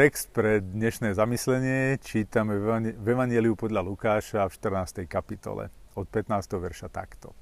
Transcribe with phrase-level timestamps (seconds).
[0.00, 5.04] Text pre dnešné zamyslenie čítame v Evangeliu podľa Lukáša v 14.
[5.04, 6.56] kapitole od 15.
[6.56, 7.36] verša takto.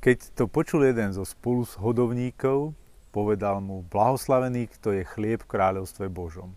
[0.00, 2.72] Keď to počul jeden zo spolu s hodovníkov,
[3.12, 6.56] povedal mu, blahoslavený, kto je chlieb v kráľovstve Božom.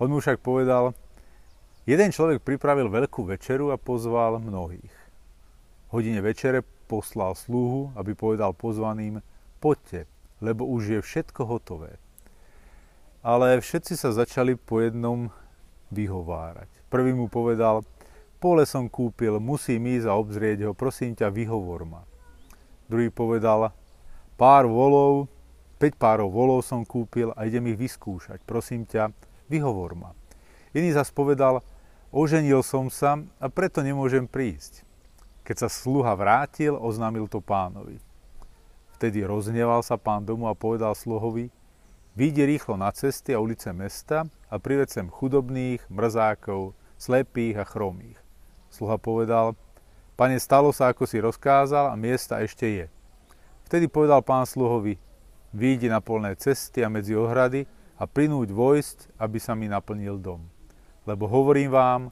[0.00, 0.96] On mu však povedal,
[1.84, 4.96] jeden človek pripravil veľkú večeru a pozval mnohých.
[5.92, 9.20] V hodine večere poslal sluhu, aby povedal pozvaným,
[9.60, 10.08] poďte,
[10.40, 12.00] lebo už je všetko hotové.
[13.22, 15.30] Ale všetci sa začali po jednom
[15.94, 16.66] vyhovárať.
[16.90, 17.86] Prvý mu povedal,
[18.42, 22.02] pole som kúpil, musím ísť a obzrieť ho, prosím ťa, vyhovor ma.
[22.90, 23.70] Druhý povedal,
[24.34, 25.30] pár volov,
[25.78, 29.14] 5 párov volov som kúpil a idem ich vyskúšať, prosím ťa,
[29.46, 30.10] vyhovor ma.
[30.74, 31.62] Iný zas povedal,
[32.10, 34.82] oženil som sa a preto nemôžem prísť.
[35.46, 38.02] Keď sa sluha vrátil, oznámil to pánovi.
[38.98, 41.54] Vtedy rozneval sa pán domu a povedal sluhovi,
[42.12, 48.20] Výjde rýchlo na cesty a ulice mesta a prived sem chudobných, mrzákov, slepých a chromých.
[48.68, 49.56] Sluha povedal,
[50.12, 52.86] pane, stalo sa, ako si rozkázal a miesta ešte je.
[53.64, 55.00] Vtedy povedal pán sluhovi,
[55.56, 57.64] výjdi na polné cesty a medzi ohrady
[57.96, 60.44] a prinúť vojsť, aby sa mi naplnil dom.
[61.08, 62.02] Lebo hovorím vám,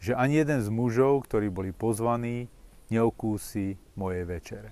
[0.00, 2.48] že ani jeden z mužov, ktorí boli pozvaní,
[2.88, 4.70] neokúsi mojej večere.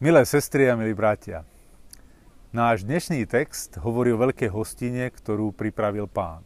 [0.00, 1.44] Milé sestry a milí bratia,
[2.56, 6.40] Náš dnešný text hovorí o veľkej hostine, ktorú pripravil pán.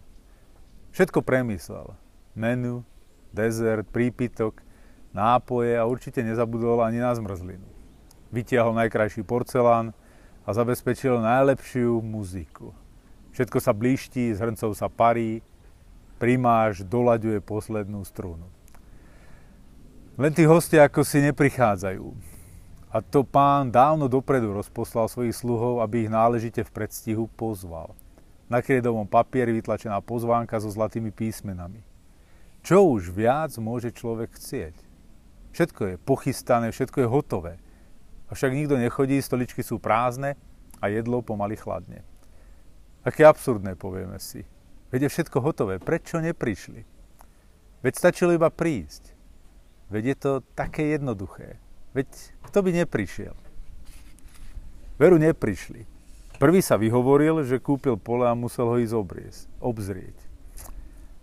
[0.91, 1.95] Všetko premyslel.
[2.35, 2.83] Menu,
[3.31, 4.59] dezert, prípitok,
[5.15, 7.63] nápoje a určite nezabudol ani na zmrzlinu.
[8.35, 9.95] Vytiahol najkrajší porcelán
[10.43, 12.75] a zabezpečil najlepšiu muziku.
[13.31, 15.47] Všetko sa blíšti, z hrncov sa parí,
[16.19, 18.51] primáš doľaďuje poslednú strunu.
[20.19, 22.40] Len tí hostia ako si neprichádzajú.
[22.91, 27.95] A to pán dávno dopredu rozposlal svojich sluhov, aby ich náležite v predstihu pozval.
[28.51, 31.87] Na kredovom papieri vytlačená pozvánka so zlatými písmenami.
[32.67, 34.75] Čo už viac môže človek chcieť?
[35.55, 37.55] Všetko je pochystané, všetko je hotové.
[38.27, 40.35] Avšak nikto nechodí, stoličky sú prázdne
[40.83, 42.03] a jedlo pomaly chladne.
[43.07, 44.43] Aké absurdné, povieme si.
[44.91, 46.83] Veď je všetko hotové, prečo neprišli?
[47.87, 49.15] Veď stačilo iba prísť.
[49.95, 51.63] Veď je to také jednoduché.
[51.91, 52.07] Veď
[52.47, 53.35] kto by neprišiel?
[55.01, 55.89] Veru neprišli.
[56.41, 60.17] Prvý sa vyhovoril, že kúpil pole a musel ho ísť obriesť, obzrieť.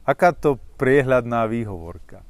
[0.06, 2.22] Aká to priehľadná výhovorka.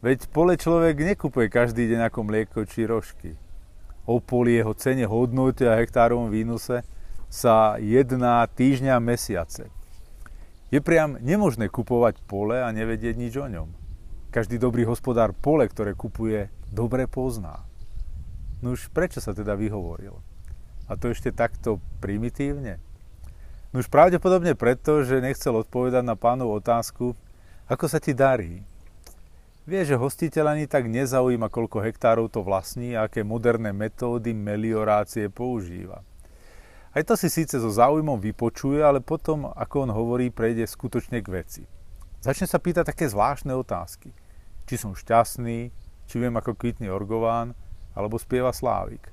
[0.00, 3.36] Veď pole človek nekupuje každý deň ako mlieko či rožky.
[4.08, 6.82] O poli jeho cene hodnote a hektárovom výnose
[7.30, 9.70] sa jedná týždňa mesiace.
[10.70, 13.79] Je priam nemožné kupovať pole a nevedieť nič o ňom.
[14.30, 17.66] Každý dobrý hospodár pole, ktoré kupuje, dobre pozná.
[18.62, 20.22] No už prečo sa teda vyhovoril?
[20.86, 22.78] A to ešte takto primitívne?
[23.74, 27.18] No už pravdepodobne preto, že nechcel odpovedať na pánov otázku,
[27.66, 28.62] ako sa ti darí.
[29.66, 35.26] Vie, že hostiteľ ani tak nezaujíma, koľko hektárov to vlastní a aké moderné metódy meliorácie
[35.26, 36.06] používa.
[36.94, 41.34] Aj to si síce so záujmom vypočuje, ale potom, ako on hovorí, prejde skutočne k
[41.34, 41.62] veci.
[42.20, 44.12] Začne sa pýtať také zvláštne otázky.
[44.68, 45.72] Či som šťastný,
[46.04, 47.56] či viem ako kvitný orgován,
[47.96, 49.08] alebo spieva Slávik.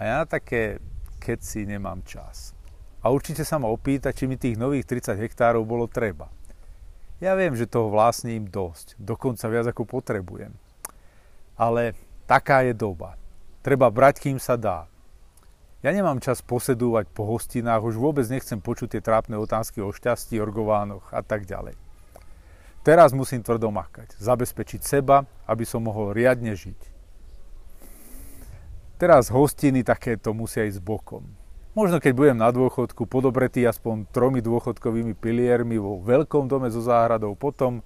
[0.00, 0.80] A ja na také
[1.20, 2.56] keci nemám čas.
[3.04, 6.32] A určite sa ma opýta, či mi tých nových 30 hektárov bolo treba.
[7.20, 10.56] Ja viem, že toho vlastním dosť, dokonca viac ako potrebujem.
[11.60, 11.92] Ale
[12.24, 13.20] taká je doba.
[13.60, 14.88] Treba brať, kým sa dá.
[15.84, 20.40] Ja nemám čas posedúvať po hostinách, už vôbec nechcem počuť tie trápne otázky o šťastí,
[20.40, 21.83] orgovánoch a tak ďalej.
[22.84, 26.76] Teraz musím tvrdo makať, zabezpečiť seba, aby som mohol riadne žiť.
[29.00, 31.24] Teraz hostiny takéto musia ísť bokom.
[31.72, 37.32] Možno keď budem na dôchodku, podobretý aspoň tromi dôchodkovými piliermi vo veľkom dome so záhradou,
[37.32, 37.80] potom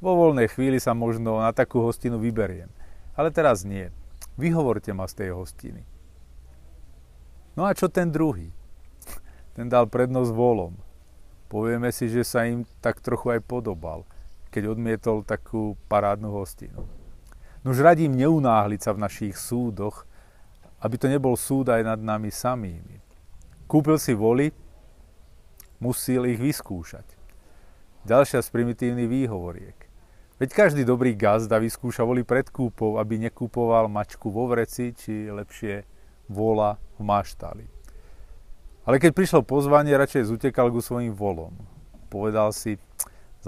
[0.00, 2.72] vo voľnej chvíli sa možno na takú hostinu vyberiem.
[3.20, 3.92] Ale teraz nie.
[4.40, 5.84] Vyhovorte ma z tej hostiny.
[7.52, 8.48] No a čo ten druhý?
[9.52, 10.72] Ten dal prednosť volom.
[11.52, 14.08] Povieme si, že sa im tak trochu aj podobal
[14.58, 16.82] keď odmietol takú parádnu hostinu.
[17.62, 20.02] Nož radím neunáhliť sa v našich súdoch,
[20.82, 22.98] aby to nebol súd aj nad nami samými.
[23.70, 24.50] Kúpil si voli,
[25.78, 27.06] musel ich vyskúšať.
[28.02, 29.78] Ďalšia z primitívnych výhovoriek.
[30.42, 35.86] Veď každý dobrý gazda vyskúša voli pred kúpou, aby nekúpoval mačku vo vreci, či lepšie
[36.26, 37.66] vola v maštali.
[38.90, 41.54] Ale keď prišlo pozvanie, radšej zutekal ku svojim volom.
[42.10, 42.80] Povedal si,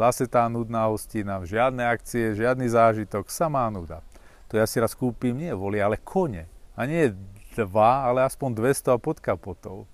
[0.00, 4.00] Zase tá nudná hostina, žiadne akcie, žiadny zážitok, samá nuda.
[4.48, 6.48] To ja si raz kúpim nie voli, ale kone.
[6.72, 7.12] A nie
[7.52, 9.84] dva, ale aspoň 200 a pod kapotou.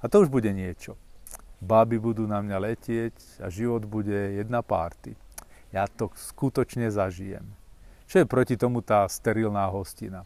[0.00, 0.96] A to už bude niečo.
[1.60, 5.20] Báby budú na mňa letieť a život bude jedna párty.
[5.68, 7.44] Ja to skutočne zažijem.
[8.08, 10.24] Čo je proti tomu tá sterilná hostina?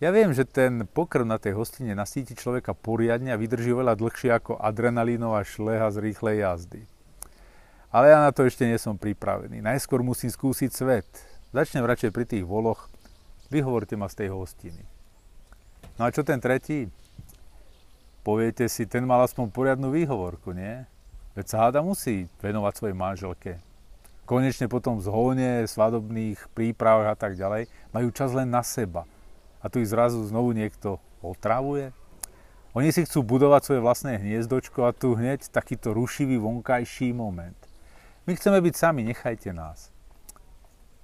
[0.00, 4.32] Ja viem, že ten pokrm na tej hostine nasíti človeka poriadne a vydrží veľa dlhšie
[4.32, 6.95] ako adrenalínová šleha z rýchlej jazdy.
[7.90, 9.62] Ale ja na to ešte nie som pripravený.
[9.62, 11.08] Najskôr musím skúsiť svet.
[11.54, 12.90] Začnem radšej pri tých voloch.
[13.48, 14.82] Vyhovorte ma z tej hostiny.
[15.96, 16.90] No a čo ten tretí?
[18.26, 20.82] Poviete si, ten mal aspoň poriadnu výhovorku, nie?
[21.38, 23.52] Veď sa háda musí venovať svojej manželke.
[24.26, 29.06] Konečne potom zhone, svadobných prípravách a tak ďalej majú čas len na seba–
[29.66, 31.90] a tu ich zrazu znovu niekto otravuje.
[32.70, 37.58] Oni si chcú budovať svoje vlastné hniezdočko a tu hneď takýto rušivý vonkajší moment.
[38.26, 39.94] My chceme byť sami, nechajte nás.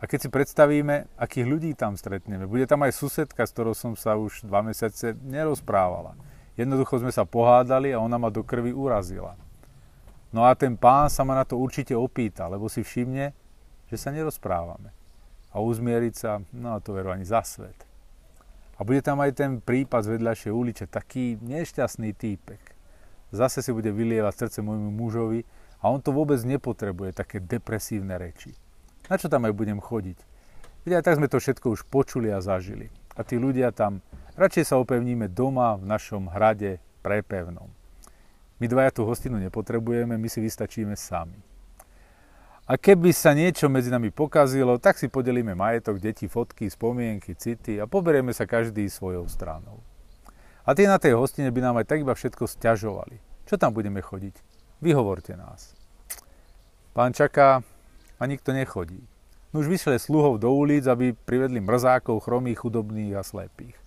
[0.02, 3.94] A keď si predstavíme, akých ľudí tam stretneme, bude tam aj susedka, s ktorou som
[3.94, 6.18] sa už dva mesiace nerozprávala.
[6.58, 9.38] Jednoducho sme sa pohádali a ona ma do krvi urazila.
[10.34, 13.30] No a ten pán sa ma na to určite opýta, lebo si všimne,
[13.86, 14.90] že sa nerozprávame.
[15.54, 17.86] A uzmieriť sa, no to veru ani za svet.
[18.74, 22.74] A bude tam aj ten prípad z vedľašej ulice, taký nešťastný týpek.
[23.30, 25.46] Zase si bude vylievať srdce môjmu mužovi
[25.82, 28.54] a on to vôbec nepotrebuje, také depresívne reči.
[29.10, 30.18] Na čo tam aj budem chodiť?
[30.86, 32.88] Veď aj tak sme to všetko už počuli a zažili.
[33.18, 33.98] A tí ľudia tam,
[34.38, 37.66] radšej sa opevníme doma v našom hrade prepevnom.
[38.62, 41.42] My dvaja tú hostinu nepotrebujeme, my si vystačíme sami.
[42.62, 47.82] A keby sa niečo medzi nami pokazilo, tak si podelíme majetok, deti, fotky, spomienky, city
[47.82, 49.82] a poberieme sa každý svojou stranou.
[50.62, 53.18] A tie na tej hostine by nám aj tak iba všetko stiažovali.
[53.50, 54.51] Čo tam budeme chodiť?
[54.82, 55.78] Vyhovorte nás.
[56.90, 57.62] Pán čaká
[58.18, 58.98] a nikto nechodí.
[59.54, 63.78] No už vyšle sluhov do ulic, aby privedli mrzákov, chromých, chudobných a slepých.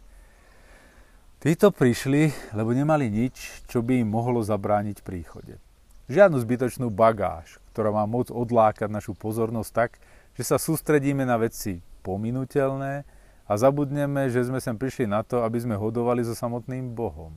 [1.44, 5.60] Títo prišli, lebo nemali nič, čo by im mohlo zabrániť príchode.
[6.08, 9.92] Žiadnu zbytočnú bagáž, ktorá má moc odlákať našu pozornosť tak,
[10.34, 13.04] že sa sústredíme na veci pominutelné
[13.46, 17.36] a zabudneme, že sme sem prišli na to, aby sme hodovali so samotným Bohom.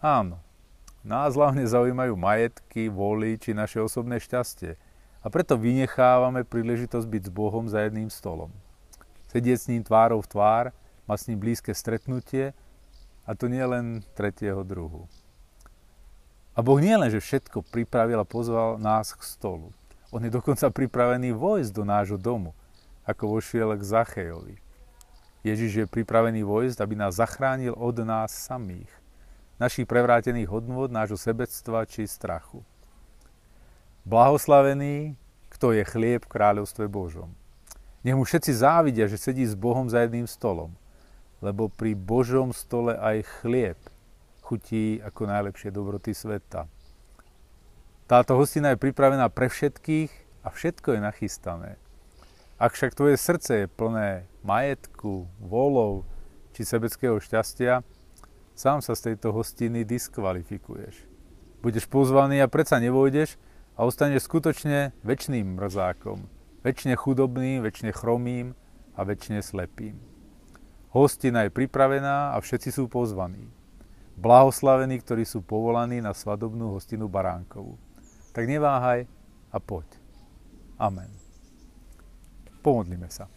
[0.00, 0.40] Áno,
[1.08, 4.76] nás hlavne zaujímajú majetky, voly či naše osobné šťastie
[5.24, 8.52] a preto vynechávame príležitosť byť s Bohom za jedným stolom.
[9.32, 10.64] Sedieť s ním tvárou v tvár,
[11.08, 12.52] mať s ním blízke stretnutie
[13.24, 15.08] a to nie len tretieho druhu.
[16.52, 19.72] A Boh nie len, že všetko pripravil a pozval nás k stolu.
[20.10, 22.52] On je dokonca pripravený vojsť do nášho domu,
[23.06, 24.56] ako vošiel k Zachejovi.
[25.46, 28.90] Ježiš je pripravený vojsť, aby nás zachránil od nás samých,
[29.58, 32.62] našich prevrátených hodnôt, nášho sebectva či strachu.
[34.08, 35.18] Blahoslavený,
[35.52, 37.34] kto je chlieb v kráľovstve Božom.
[38.06, 40.72] Nech mu všetci závidia, že sedí s Bohom za jedným stolom,
[41.42, 43.78] lebo pri Božom stole aj chlieb–
[44.48, 46.64] chutí ako najlepšie dobroty sveta.
[48.08, 50.08] Táto hostina je pripravená pre všetkých
[50.40, 51.70] a všetko je nachystané.
[52.56, 56.08] Ak však tvoje srdce je plné majetku, volov
[56.56, 57.84] či sebeckého šťastia,
[58.58, 61.06] sám sa z tejto hostiny diskvalifikuješ.
[61.62, 63.38] Budeš pozvaný a predsa nevojdeš
[63.78, 66.26] a ostaneš skutočne väčšným mrzákom.
[66.66, 68.58] Väčšine chudobným, väčšine chromým
[68.98, 69.94] a väčšine slepým.
[70.90, 73.54] Hostina je pripravená a všetci sú pozvaní
[74.18, 77.78] blahoslavení, ktorí sú povolaní na svadobnú hostinu baránkovú.
[78.34, 79.06] Tak neváhaj
[79.54, 79.86] a poď.
[80.74, 81.08] Amen.
[82.60, 83.30] Pomodlíme sa.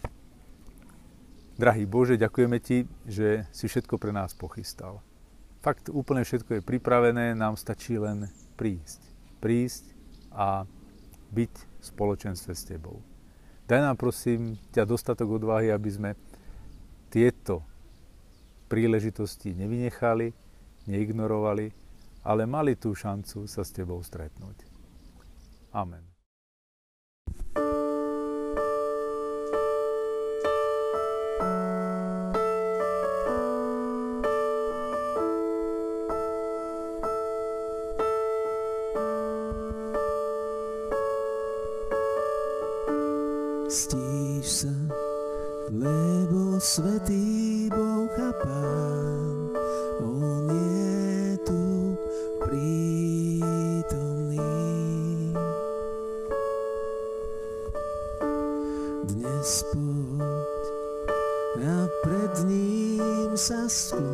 [1.62, 5.06] Drahý Bože, ďakujeme Ti, že si všetko pre nás pochystal.
[5.62, 8.26] Fakt úplne všetko je pripravené, nám stačí len
[8.58, 8.98] prísť.
[9.38, 9.94] Prísť
[10.34, 10.66] a
[11.30, 12.98] byť v spoločenstve s Tebou.
[13.70, 16.12] Daj nám prosím ťa dostatok odvahy, aby sme
[17.14, 17.62] tieto
[18.68, 20.34] príležitosti nevynechali,
[20.90, 21.70] neignorovali,
[22.26, 24.66] ale mali tú šancu sa s Tebou stretnúť.
[25.72, 26.11] Amen.
[63.42, 64.11] Sa skloň,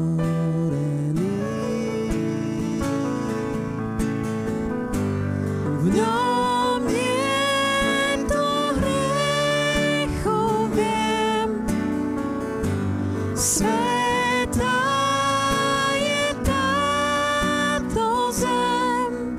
[5.59, 8.47] V ňom nie to
[8.79, 11.67] hriechov viem,
[13.35, 14.79] sveta
[15.99, 19.35] je táto zem.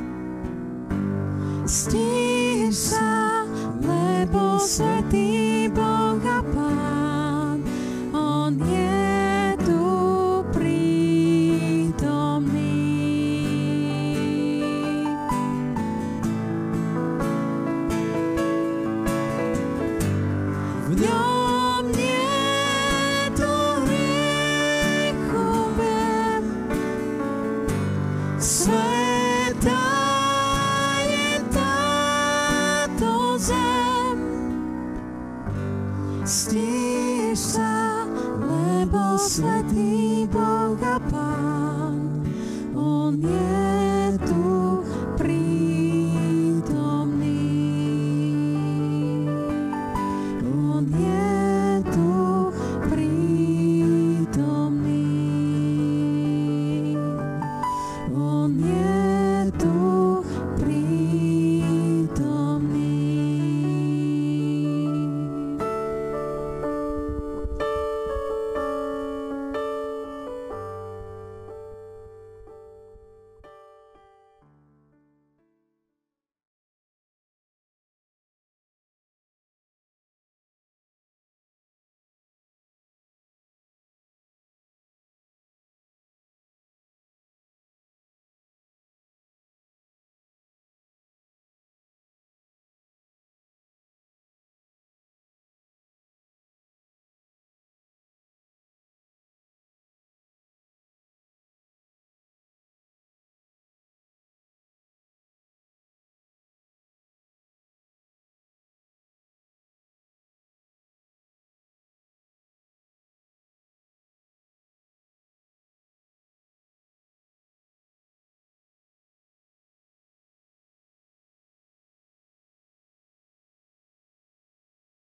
[1.65, 2.08] Stíl